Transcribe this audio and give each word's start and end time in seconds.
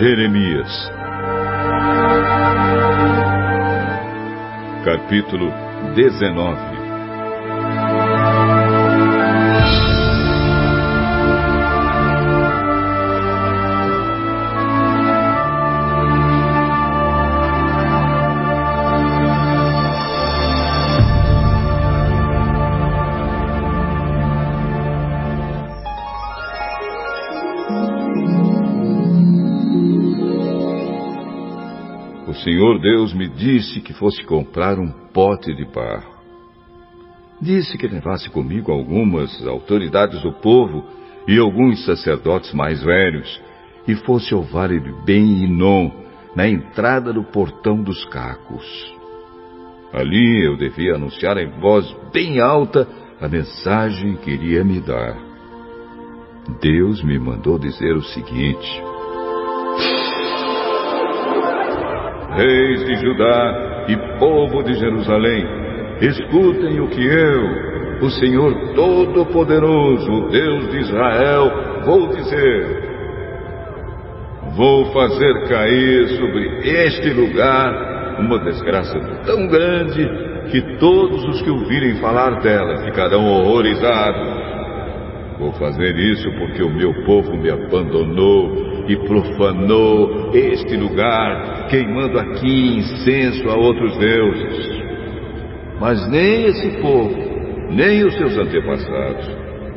Jeremias, 0.00 0.90
capítulo 4.84 5.52
19 5.94 6.69
Senhor 32.34 32.80
Deus 32.80 33.12
me 33.14 33.28
disse 33.28 33.80
que 33.80 33.92
fosse 33.92 34.22
comprar 34.24 34.78
um 34.78 34.90
pote 35.12 35.54
de 35.54 35.64
barro. 35.64 36.20
Disse 37.40 37.78
que 37.78 37.88
levasse 37.88 38.28
comigo 38.28 38.70
algumas 38.70 39.46
autoridades 39.46 40.20
do 40.22 40.32
povo 40.32 40.84
e 41.26 41.38
alguns 41.38 41.84
sacerdotes 41.84 42.52
mais 42.52 42.82
velhos, 42.82 43.40
e 43.88 43.94
fosse 43.94 44.34
ao 44.34 44.42
vale 44.42 44.78
de 44.78 44.92
Ben-Inon, 45.04 45.90
na 46.36 46.48
entrada 46.48 47.12
do 47.12 47.24
portão 47.24 47.82
dos 47.82 48.04
cacos. 48.06 48.94
Ali 49.92 50.44
eu 50.44 50.56
devia 50.56 50.94
anunciar 50.94 51.36
em 51.38 51.48
voz 51.60 51.84
bem 52.12 52.40
alta 52.40 52.86
a 53.20 53.28
mensagem 53.28 54.16
que 54.16 54.30
iria 54.30 54.62
me 54.62 54.80
dar. 54.80 55.16
Deus 56.60 57.02
me 57.02 57.18
mandou 57.18 57.58
dizer 57.58 57.96
o 57.96 58.02
seguinte: 58.02 58.82
reis 62.36 62.84
de 62.84 62.96
Judá 62.96 63.86
e 63.88 63.96
povo 64.18 64.62
de 64.62 64.74
Jerusalém, 64.74 65.46
escutem 66.00 66.80
o 66.80 66.88
que 66.88 67.04
eu, 67.04 68.06
o 68.06 68.10
Senhor 68.10 68.74
Todo-Poderoso, 68.74 70.10
o 70.10 70.28
Deus 70.30 70.70
de 70.70 70.78
Israel, 70.78 71.52
vou 71.84 72.08
dizer. 72.08 72.90
Vou 74.56 74.86
fazer 74.92 75.48
cair 75.48 76.08
sobre 76.18 76.60
este 76.64 77.10
lugar 77.10 78.18
uma 78.18 78.38
desgraça 78.38 78.98
tão 79.24 79.46
grande 79.46 80.08
que 80.50 80.60
todos 80.78 81.24
os 81.24 81.42
que 81.42 81.50
ouvirem 81.50 82.00
falar 82.00 82.40
dela 82.40 82.84
ficarão 82.84 83.24
horrorizados. 83.24 84.40
Vou 85.38 85.52
fazer 85.52 85.96
isso 85.96 86.30
porque 86.32 86.62
o 86.62 86.70
meu 86.70 86.92
povo 87.04 87.36
me 87.36 87.50
abandonou 87.50 88.69
e 88.90 88.96
profanou 89.06 90.32
este 90.34 90.76
lugar, 90.76 91.68
queimando 91.68 92.18
aqui 92.18 92.78
incenso 92.78 93.48
a 93.48 93.54
outros 93.54 93.96
deuses. 93.98 94.82
Mas 95.78 96.10
nem 96.10 96.46
esse 96.46 96.80
povo, 96.82 97.16
nem 97.70 98.02
os 98.02 98.12
seus 98.16 98.36
antepassados, 98.36 99.30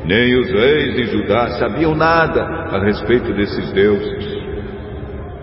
nem 0.04 0.36
os 0.36 0.50
reis 0.50 0.96
de 0.96 1.04
Judá 1.12 1.48
sabiam 1.60 1.94
nada 1.94 2.42
a 2.42 2.84
respeito 2.84 3.32
desses 3.34 3.72
deuses. 3.72 4.44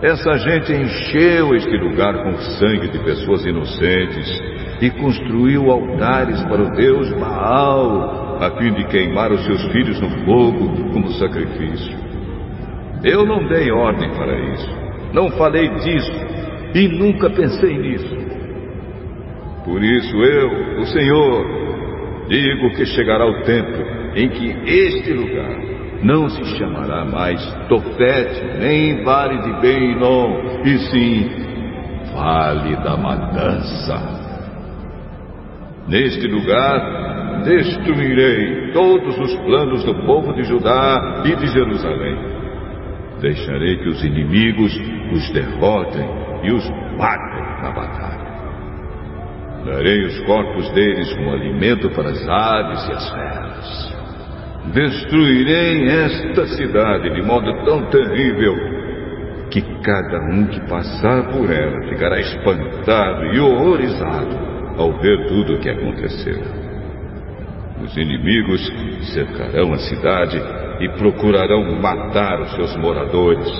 Essa 0.02 0.36
gente 0.36 0.70
encheu 0.74 1.54
este 1.54 1.74
lugar 1.78 2.24
com 2.24 2.36
sangue 2.58 2.88
de 2.88 2.98
pessoas 2.98 3.46
inocentes 3.46 4.38
e 4.82 4.90
construiu 4.90 5.70
altares 5.70 6.42
para 6.42 6.62
o 6.62 6.70
deus 6.72 7.10
Baal, 7.14 8.36
a 8.38 8.50
fim 8.58 8.74
de 8.74 8.84
queimar 8.88 9.32
os 9.32 9.42
seus 9.46 9.62
filhos 9.72 9.98
no 9.98 10.10
fogo 10.26 10.92
como 10.92 11.10
sacrifício. 11.12 12.01
Eu 13.04 13.26
não 13.26 13.46
dei 13.48 13.70
ordem 13.70 14.10
para 14.10 14.38
isso. 14.52 14.70
Não 15.12 15.28
falei 15.30 15.68
disso. 15.68 16.12
E 16.74 16.88
nunca 16.88 17.28
pensei 17.30 17.76
nisso. 17.76 18.16
Por 19.64 19.82
isso 19.82 20.16
eu, 20.16 20.80
o 20.80 20.86
Senhor, 20.86 21.46
digo 22.28 22.70
que 22.70 22.86
chegará 22.86 23.26
o 23.26 23.42
tempo 23.42 23.82
em 24.14 24.28
que 24.28 24.50
este 24.64 25.12
lugar 25.12 25.58
não 26.02 26.28
se 26.28 26.44
chamará 26.56 27.04
mais 27.04 27.40
Tofete, 27.68 28.42
nem 28.58 29.04
Vale 29.04 29.38
de 29.42 29.60
Beinon, 29.60 30.62
e 30.64 30.78
sim 30.90 31.30
Vale 32.14 32.76
da 32.76 32.96
Matança. 32.96 34.22
Neste 35.88 36.26
lugar 36.26 37.42
destruirei 37.44 38.72
todos 38.72 39.18
os 39.18 39.36
planos 39.36 39.84
do 39.84 39.94
povo 40.06 40.32
de 40.34 40.44
Judá 40.44 41.22
e 41.24 41.36
de 41.36 41.46
Jerusalém 41.48 42.41
Deixarei 43.22 43.76
que 43.76 43.88
os 43.88 44.02
inimigos 44.02 44.76
os 45.12 45.30
derrotem 45.30 46.04
e 46.42 46.50
os 46.50 46.68
matem 46.98 47.62
na 47.62 47.70
batalha. 47.70 48.32
Darei 49.64 50.04
os 50.06 50.18
corpos 50.26 50.68
deles 50.72 51.12
como 51.14 51.30
alimento 51.30 51.88
para 51.90 52.10
as 52.10 52.28
aves 52.28 52.88
e 52.88 52.92
as 52.92 53.10
feras. 53.10 54.02
Destruirei 54.74 55.88
esta 55.88 56.46
cidade 56.48 57.10
de 57.10 57.22
modo 57.22 57.64
tão 57.64 57.84
terrível 57.90 58.56
que 59.50 59.62
cada 59.82 60.18
um 60.32 60.46
que 60.46 60.60
passar 60.68 61.30
por 61.30 61.48
ela 61.48 61.80
ficará 61.88 62.18
espantado 62.18 63.26
e 63.26 63.38
horrorizado 63.38 64.36
ao 64.76 65.00
ver 65.00 65.28
tudo 65.28 65.54
o 65.54 65.60
que 65.60 65.70
aconteceu. 65.70 66.61
Os 67.82 67.96
inimigos 67.96 68.72
cercarão 69.12 69.72
a 69.72 69.78
cidade 69.78 70.40
e 70.80 70.88
procurarão 70.90 71.80
matar 71.80 72.40
os 72.40 72.52
seus 72.52 72.76
moradores. 72.76 73.50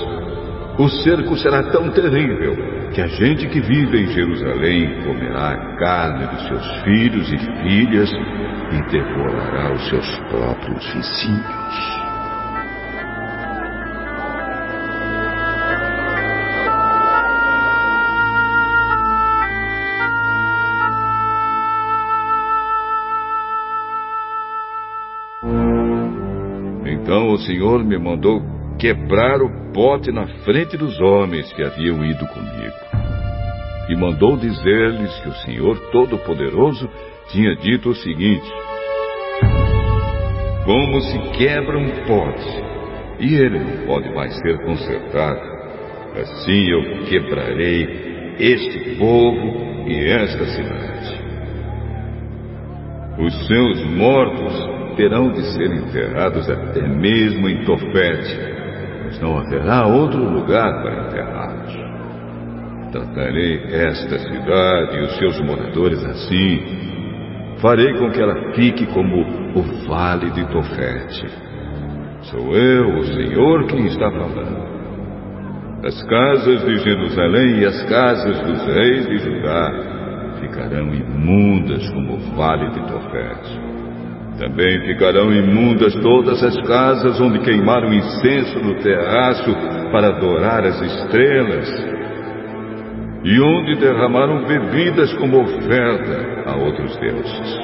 O 0.78 0.88
cerco 0.88 1.36
será 1.36 1.70
tão 1.70 1.90
terrível 1.90 2.56
que 2.94 3.00
a 3.00 3.06
gente 3.06 3.46
que 3.48 3.60
vive 3.60 4.00
em 4.00 4.06
Jerusalém 4.06 5.02
comerá 5.02 5.50
a 5.50 5.76
carne 5.76 6.26
dos 6.26 6.46
seus 6.46 6.82
filhos 6.82 7.32
e 7.32 7.38
filhas 7.38 8.10
e 8.12 8.90
devorará 8.90 9.72
os 9.74 9.88
seus 9.88 10.18
próprios 10.30 10.92
vizinhos. 10.94 12.01
Então 27.12 27.28
o 27.28 27.38
Senhor 27.40 27.84
me 27.84 27.98
mandou 27.98 28.40
quebrar 28.78 29.42
o 29.42 29.70
pote 29.74 30.10
na 30.10 30.26
frente 30.46 30.78
dos 30.78 30.98
homens 30.98 31.52
que 31.52 31.62
haviam 31.62 32.02
ido 32.02 32.26
comigo. 32.28 32.74
E 33.90 33.94
mandou 33.94 34.34
dizer-lhes 34.38 35.14
que 35.20 35.28
o 35.28 35.34
Senhor 35.44 35.78
Todo-Poderoso 35.90 36.88
tinha 37.30 37.54
dito 37.56 37.90
o 37.90 37.94
seguinte: 37.94 38.50
Como 40.64 41.02
se 41.02 41.18
quebra 41.36 41.76
um 41.76 41.90
pote 42.06 42.64
e 43.20 43.34
ele 43.34 43.58
não 43.58 43.86
pode 43.86 44.08
mais 44.14 44.34
ser 44.38 44.64
consertado, 44.64 45.42
assim 46.18 46.70
eu 46.70 47.04
quebrarei 47.04 48.36
este 48.38 48.96
povo 48.96 49.86
e 49.86 50.08
esta 50.08 50.46
cidade. 50.46 51.20
Os 53.18 53.46
seus 53.46 53.84
mortos 53.84 54.81
terão 54.96 55.32
de 55.32 55.42
ser 55.52 55.70
enterrados 55.72 56.48
até 56.48 56.86
mesmo 56.86 57.48
em 57.48 57.64
Tofete, 57.64 58.38
pois 59.02 59.20
não 59.20 59.38
haverá 59.38 59.86
outro 59.86 60.22
lugar 60.22 60.82
para 60.82 61.06
enterrá-los. 61.06 61.92
Tratarei 62.92 63.62
esta 63.70 64.18
cidade 64.18 64.96
e 64.98 65.02
os 65.02 65.16
seus 65.16 65.40
moradores 65.40 66.04
assim. 66.04 66.92
Farei 67.58 67.94
com 67.94 68.10
que 68.10 68.20
ela 68.20 68.52
fique 68.54 68.86
como 68.86 69.22
o 69.54 69.62
vale 69.86 70.30
de 70.30 70.44
Tofete. 70.48 71.26
Sou 72.22 72.54
eu, 72.54 72.98
o 72.98 73.04
Senhor, 73.04 73.66
quem 73.66 73.86
está 73.86 74.10
falando. 74.10 74.72
As 75.84 76.02
casas 76.04 76.64
de 76.64 76.78
Jerusalém 76.78 77.60
e 77.60 77.64
as 77.64 77.82
casas 77.84 78.38
dos 78.40 78.66
reis 78.66 79.06
de 79.06 79.18
Judá 79.18 79.72
ficarão 80.40 80.94
imundas 80.94 81.88
como 81.90 82.14
o 82.14 82.36
vale 82.36 82.70
de 82.70 82.80
Tofete. 82.86 83.60
Também 84.38 84.80
ficarão 84.86 85.32
imundas 85.32 85.94
todas 85.96 86.42
as 86.42 86.56
casas 86.66 87.20
onde 87.20 87.40
queimaram 87.40 87.92
incenso 87.92 88.58
no 88.60 88.74
terraço 88.82 89.54
para 89.92 90.08
adorar 90.08 90.64
as 90.64 90.80
estrelas, 90.80 91.68
e 93.24 93.40
onde 93.40 93.76
derramaram 93.76 94.44
bebidas 94.44 95.12
como 95.14 95.42
oferta 95.42 96.50
a 96.50 96.56
outros 96.56 96.96
deuses. 96.96 97.60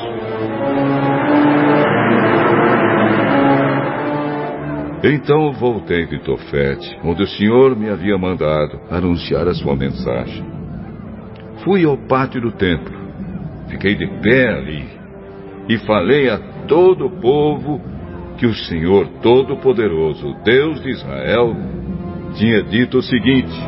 Então 5.02 5.52
voltei 5.52 6.06
de 6.06 6.18
Tofete, 6.20 6.98
onde 7.04 7.22
o 7.22 7.26
Senhor 7.26 7.76
me 7.76 7.88
havia 7.88 8.18
mandado 8.18 8.80
anunciar 8.90 9.46
a 9.48 9.54
sua 9.54 9.74
mensagem. 9.74 10.44
Fui 11.64 11.84
ao 11.84 11.96
pátio 11.96 12.40
do 12.40 12.52
templo, 12.52 12.96
fiquei 13.68 13.94
de 13.94 14.06
pé 14.20 14.48
ali 14.50 14.84
e 15.68 15.78
falei 15.78 16.28
a 16.30 16.38
todo 16.68 17.06
o 17.06 17.20
povo 17.20 17.80
que 18.36 18.46
o 18.46 18.54
Senhor 18.54 19.08
Todo-Poderoso, 19.20 20.36
Deus 20.44 20.80
de 20.82 20.90
Israel, 20.90 21.56
tinha 22.34 22.62
dito 22.62 22.98
o 22.98 23.02
seguinte: 23.02 23.58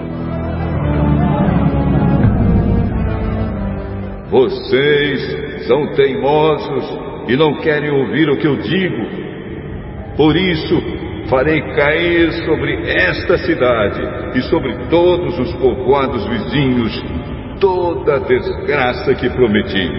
Vocês 4.31 5.67
são 5.67 5.93
teimosos 5.95 6.99
e 7.29 7.37
não 7.37 7.59
querem 7.61 7.91
ouvir 7.91 8.29
o 8.29 8.37
que 8.37 8.47
eu 8.47 8.57
digo. 8.57 9.21
Por 10.17 10.37
isso, 10.37 10.81
farei 11.29 11.61
cair 11.75 12.31
sobre 12.45 12.75
esta 12.87 13.39
cidade 13.39 14.01
e 14.39 14.43
sobre 14.43 14.73
todos 14.89 15.39
os 15.39 15.53
povoados 15.55 16.27
vizinhos 16.27 17.03
toda 17.61 18.17
a 18.17 18.19
desgraça 18.19 19.15
que 19.15 19.29
prometi. 19.29 19.91